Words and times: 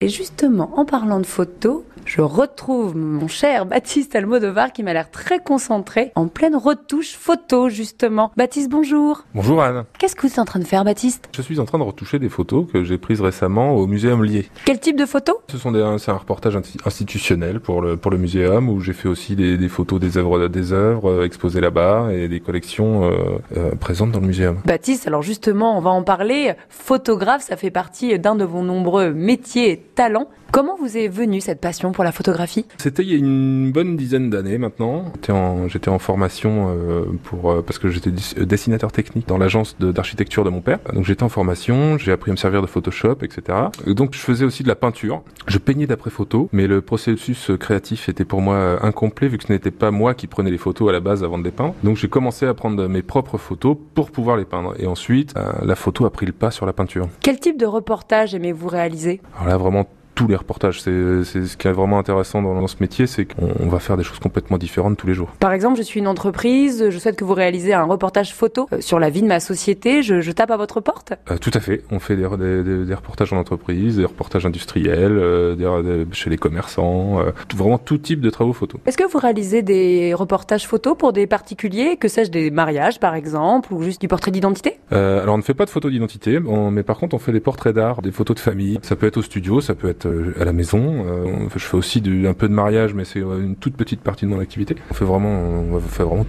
Et 0.00 0.08
justement, 0.08 0.78
en 0.78 0.84
parlant 0.84 1.18
de 1.18 1.26
photos, 1.26 1.82
je 2.08 2.22
retrouve 2.22 2.96
mon 2.96 3.28
cher 3.28 3.66
Baptiste 3.66 4.16
Almodovar 4.16 4.72
qui 4.72 4.82
m'a 4.82 4.94
l'air 4.94 5.10
très 5.10 5.40
concentré 5.40 6.10
en 6.14 6.26
pleine 6.26 6.56
retouche 6.56 7.14
photo 7.14 7.68
justement. 7.68 8.32
Baptiste, 8.34 8.70
bonjour. 8.70 9.24
Bonjour 9.34 9.62
Anne. 9.62 9.84
Qu'est-ce 9.98 10.16
que 10.16 10.22
vous 10.22 10.32
êtes 10.32 10.38
en 10.38 10.46
train 10.46 10.58
de 10.58 10.64
faire 10.64 10.84
Baptiste? 10.84 11.28
Je 11.36 11.42
suis 11.42 11.60
en 11.60 11.66
train 11.66 11.78
de 11.78 11.82
retoucher 11.82 12.18
des 12.18 12.30
photos 12.30 12.66
que 12.72 12.82
j'ai 12.82 12.96
prises 12.96 13.20
récemment 13.20 13.74
au 13.74 13.86
Muséum 13.86 14.24
Lié. 14.24 14.48
Quel 14.64 14.80
type 14.80 14.96
de 14.96 15.04
photos? 15.04 15.36
Ce 15.50 15.58
sont 15.58 15.70
des, 15.70 15.96
c'est 15.98 16.10
un 16.10 16.16
reportage 16.16 16.58
institutionnel 16.86 17.60
pour 17.60 17.82
le, 17.82 17.98
pour 17.98 18.10
le 18.10 18.16
muséum 18.16 18.70
où 18.70 18.80
j'ai 18.80 18.94
fait 18.94 19.08
aussi 19.08 19.36
des, 19.36 19.58
des, 19.58 19.68
photos 19.68 20.00
des 20.00 20.16
œuvres, 20.16 20.48
des 20.48 20.72
œuvres 20.72 21.10
euh, 21.10 21.26
exposées 21.26 21.60
là-bas 21.60 22.08
et 22.14 22.28
des 22.28 22.40
collections 22.40 23.04
euh, 23.04 23.38
euh, 23.54 23.74
présentes 23.74 24.12
dans 24.12 24.20
le 24.20 24.26
muséum. 24.26 24.62
Baptiste, 24.64 25.06
alors 25.06 25.22
justement, 25.22 25.76
on 25.76 25.82
va 25.82 25.90
en 25.90 26.02
parler. 26.02 26.54
Photographe, 26.70 27.42
ça 27.42 27.58
fait 27.58 27.70
partie 27.70 28.18
d'un 28.18 28.34
de 28.34 28.44
vos 28.44 28.62
nombreux 28.62 29.12
métiers 29.12 29.84
talent. 29.94 30.28
Comment 30.50 30.76
vous 30.76 30.96
est 30.96 31.08
venue 31.08 31.42
cette 31.42 31.60
passion 31.60 31.92
pour 31.92 32.04
la 32.04 32.12
photographie? 32.12 32.64
C'était 32.78 33.02
il 33.02 33.10
y 33.10 33.14
a 33.14 33.18
une 33.18 33.70
bonne 33.70 33.98
dizaine 33.98 34.30
d'années 34.30 34.56
maintenant. 34.56 35.12
J'étais 35.16 35.32
en, 35.32 35.68
j'étais 35.68 35.90
en 35.90 35.98
formation 35.98 36.74
euh, 36.74 37.04
pour 37.22 37.50
euh, 37.50 37.62
parce 37.62 37.78
que 37.78 37.90
j'étais 37.90 38.10
euh, 38.38 38.46
dessinateur 38.46 38.90
technique 38.90 39.28
dans 39.28 39.36
l'agence 39.36 39.76
d'architecture 39.78 40.44
de, 40.44 40.50
mon 40.50 40.62
père. 40.62 40.78
Donc 40.94 41.04
j'étais 41.04 41.22
en 41.22 41.28
formation, 41.28 41.98
j'ai 41.98 42.12
appris 42.12 42.30
à 42.30 42.32
me 42.32 42.38
servir 42.38 42.62
de 42.62 42.66
Photoshop, 42.66 43.18
etc. 43.22 43.58
donc 43.86 44.14
je 44.14 44.20
faisais 44.20 44.46
aussi 44.46 44.62
de 44.62 44.68
la 44.68 44.74
peinture. 44.74 45.22
Je 45.48 45.58
peignais 45.58 45.86
d'après 45.86 46.10
photo, 46.10 46.48
mais 46.52 46.66
le 46.66 46.80
processus 46.80 47.50
créatif 47.60 48.08
était 48.08 48.24
pour 48.24 48.40
moi 48.40 48.78
incomplet 48.82 49.28
vu 49.28 49.36
que 49.36 49.44
ce 49.44 49.52
n'était 49.52 49.70
pas 49.70 49.90
moi 49.90 50.14
qui 50.14 50.28
prenais 50.28 50.50
les 50.50 50.58
photos 50.58 50.88
à 50.88 50.92
la 50.92 51.00
base 51.00 51.22
avant 51.24 51.38
de 51.38 51.44
les 51.44 51.50
peindre. 51.50 51.74
Donc 51.84 51.98
j'ai 51.98 52.08
commencé 52.08 52.46
à 52.46 52.54
prendre 52.54 52.88
mes 52.88 53.02
propres 53.02 53.36
photos 53.36 53.76
pour 53.94 54.10
pouvoir 54.10 54.38
les 54.38 54.46
peindre. 54.46 54.74
Et 54.78 54.86
ensuite, 54.86 55.34
la 55.62 55.74
photo 55.74 56.06
a 56.06 56.10
pris 56.10 56.24
le 56.24 56.32
pas 56.32 56.50
sur 56.50 56.64
la 56.64 56.72
peinture. 56.72 57.08
Quel 57.20 57.38
type 57.38 57.58
de 57.58 57.66
reportage 57.66 58.34
aimez-vous 58.34 58.68
réaliser? 58.68 59.20
Alors 59.36 59.48
là, 59.48 59.56
vraiment 59.58 59.86
tous 60.18 60.26
les 60.26 60.34
reportages. 60.34 60.80
C'est 60.82 61.22
ce 61.22 61.56
qui 61.56 61.68
est 61.68 61.72
vraiment 61.72 61.96
intéressant 61.96 62.42
dans, 62.42 62.66
ce 62.66 62.74
métier, 62.80 63.06
c'est 63.06 63.24
qu'on 63.24 63.68
va 63.68 63.78
faire 63.78 63.96
des 63.96 64.02
choses 64.02 64.18
complètement 64.18 64.58
différentes 64.58 64.96
tous 64.96 65.06
les 65.06 65.14
jours. 65.14 65.28
Par 65.38 65.52
exemple, 65.52 65.78
je 65.78 65.82
suis 65.84 66.00
une 66.00 66.08
entreprise, 66.08 66.90
je 66.90 66.98
souhaite 66.98 67.14
que 67.14 67.24
vous 67.24 67.34
réalisez 67.34 67.72
un 67.72 67.84
reportage 67.84 68.34
photo 68.34 68.68
euh, 68.72 68.80
sur 68.80 68.98
la 68.98 69.10
vie 69.10 69.22
de 69.22 69.28
ma 69.28 69.38
société. 69.38 70.02
Je, 70.02 70.32
tape 70.32 70.50
à 70.50 70.56
votre 70.56 70.80
porte? 70.80 71.12
Euh, 71.30 71.38
Tout 71.38 71.52
à 71.54 71.60
fait. 71.60 71.84
On 71.92 72.00
fait 72.00 72.16
des, 72.16 72.84
des, 72.84 72.94
reportages 72.94 73.32
en 73.32 73.36
entreprise, 73.36 73.98
des 73.98 74.04
reportages 74.04 74.44
industriels, 74.44 75.16
euh, 75.16 76.04
chez 76.10 76.30
les 76.30 76.36
commerçants, 76.36 77.20
vraiment 77.54 77.78
tout 77.78 77.98
type 77.98 78.20
de 78.20 78.30
travaux 78.30 78.52
photo. 78.52 78.80
Est-ce 78.86 78.98
que 78.98 79.08
vous 79.08 79.18
réalisez 79.18 79.62
des 79.62 80.14
reportages 80.14 80.66
photos 80.66 80.96
pour 80.98 81.12
des 81.12 81.28
particuliers, 81.28 81.96
que 81.96 82.08
sais-je, 82.08 82.32
des 82.32 82.50
mariages 82.50 82.98
par 82.98 83.14
exemple, 83.14 83.72
ou 83.72 83.84
juste 83.84 84.00
du 84.00 84.08
portrait 84.08 84.32
d'identité? 84.32 84.78
Alors 84.90 85.36
on 85.36 85.38
ne 85.38 85.42
fait 85.42 85.54
pas 85.54 85.64
de 85.64 85.70
photos 85.70 85.92
d'identité, 85.92 86.40
mais 86.40 86.82
par 86.82 86.98
contre 86.98 87.14
on 87.14 87.20
fait 87.20 87.32
des 87.32 87.40
portraits 87.40 87.74
d'art, 87.74 88.02
des 88.02 88.10
photos 88.10 88.34
de 88.34 88.40
famille. 88.40 88.80
Ça 88.82 88.96
peut 88.96 89.06
être 89.06 89.18
au 89.18 89.22
studio, 89.22 89.60
ça 89.60 89.76
peut 89.76 89.88
être 89.88 90.07
euh, 90.07 90.07
à 90.38 90.44
la 90.44 90.52
maison. 90.52 91.04
Euh, 91.06 91.48
je 91.54 91.64
fais 91.64 91.76
aussi 91.76 92.02
un 92.26 92.34
peu 92.34 92.48
de 92.48 92.54
mariage, 92.54 92.94
mais 92.94 93.04
c'est 93.04 93.20
une 93.20 93.56
toute 93.56 93.76
petite 93.76 94.00
partie 94.00 94.26
de 94.26 94.30
mon 94.30 94.40
activité. 94.40 94.76
On 94.90 94.94
fait 94.94 95.04
vraiment, 95.04 95.30
on 95.30 95.80
fait 95.80 96.02
vraiment 96.02 96.26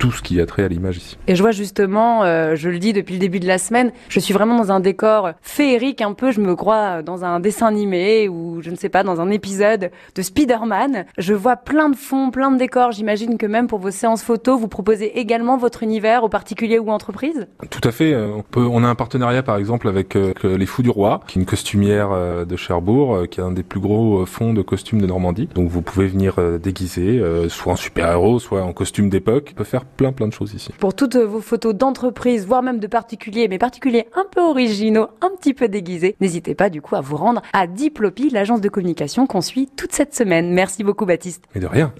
tout 0.00 0.10
ce 0.10 0.22
qui 0.22 0.40
a 0.40 0.46
trait 0.46 0.64
à 0.64 0.68
l'image 0.68 0.96
ici. 0.96 1.18
Et 1.28 1.36
je 1.36 1.42
vois 1.42 1.52
justement, 1.52 2.24
euh, 2.24 2.56
je 2.56 2.70
le 2.70 2.78
dis 2.78 2.94
depuis 2.94 3.12
le 3.12 3.20
début 3.20 3.38
de 3.38 3.46
la 3.46 3.58
semaine, 3.58 3.92
je 4.08 4.18
suis 4.18 4.32
vraiment 4.32 4.56
dans 4.56 4.72
un 4.72 4.80
décor 4.80 5.32
féerique 5.42 6.00
un 6.00 6.14
peu, 6.14 6.32
je 6.32 6.40
me 6.40 6.56
crois 6.56 7.02
dans 7.02 7.22
un 7.22 7.38
dessin 7.38 7.66
animé 7.66 8.26
ou 8.26 8.62
je 8.62 8.70
ne 8.70 8.76
sais 8.76 8.88
pas, 8.88 9.04
dans 9.04 9.20
un 9.20 9.30
épisode 9.30 9.90
de 10.14 10.22
Spider-Man. 10.22 11.04
Je 11.18 11.34
vois 11.34 11.56
plein 11.56 11.90
de 11.90 11.96
fonds, 11.96 12.30
plein 12.30 12.50
de 12.50 12.56
décors. 12.56 12.92
J'imagine 12.92 13.36
que 13.36 13.44
même 13.44 13.66
pour 13.66 13.78
vos 13.78 13.90
séances 13.90 14.22
photos, 14.22 14.58
vous 14.58 14.68
proposez 14.68 15.18
également 15.18 15.58
votre 15.58 15.82
univers 15.82 16.24
aux 16.24 16.30
particuliers 16.30 16.78
ou 16.78 16.90
entreprises 16.90 17.46
Tout 17.68 17.86
à 17.86 17.92
fait. 17.92 18.16
On, 18.16 18.42
peut, 18.42 18.64
on 18.64 18.82
a 18.82 18.88
un 18.88 18.94
partenariat 18.94 19.42
par 19.42 19.58
exemple 19.58 19.86
avec 19.86 20.16
euh, 20.16 20.32
Les 20.42 20.66
Fous 20.66 20.82
du 20.82 20.90
Roi, 20.90 21.20
qui 21.26 21.38
est 21.38 21.42
une 21.42 21.46
costumière 21.46 22.08
euh, 22.12 22.46
de 22.46 22.56
Cherbourg, 22.56 23.28
qui 23.30 23.40
est 23.40 23.44
un 23.44 23.52
des 23.52 23.62
plus 23.62 23.80
gros 23.80 24.24
fonds 24.24 24.54
de 24.54 24.62
costumes 24.62 25.02
de 25.02 25.06
Normandie. 25.06 25.50
Donc 25.54 25.68
vous 25.68 25.82
pouvez 25.82 26.06
venir 26.06 26.36
déguiser, 26.58 27.22
soit 27.50 27.74
en 27.74 27.76
super-héros, 27.76 28.38
soit 28.38 28.62
en 28.62 28.72
costume 28.72 29.10
d'époque. 29.10 29.52
Peut 29.54 29.64
faire 29.64 29.84
plein 29.96 30.12
plein 30.12 30.28
de 30.28 30.32
choses 30.32 30.54
ici. 30.54 30.72
Pour 30.78 30.94
toutes 30.94 31.16
vos 31.16 31.40
photos 31.40 31.74
d'entreprise, 31.74 32.46
voire 32.46 32.62
même 32.62 32.78
de 32.78 32.86
particuliers, 32.86 33.48
mais 33.48 33.58
particuliers 33.58 34.06
un 34.14 34.24
peu 34.30 34.40
originaux, 34.40 35.08
un 35.20 35.30
petit 35.38 35.54
peu 35.54 35.68
déguisés, 35.68 36.16
n'hésitez 36.20 36.54
pas 36.54 36.70
du 36.70 36.80
coup 36.80 36.96
à 36.96 37.00
vous 37.00 37.16
rendre 37.16 37.42
à 37.52 37.66
Diplopi, 37.66 38.30
l'agence 38.30 38.60
de 38.60 38.68
communication 38.68 39.26
qu'on 39.26 39.40
suit 39.40 39.68
toute 39.76 39.92
cette 39.92 40.14
semaine. 40.14 40.52
Merci 40.52 40.84
beaucoup 40.84 41.06
Baptiste. 41.06 41.44
Et 41.54 41.60
de 41.60 41.66
rien. 41.66 41.92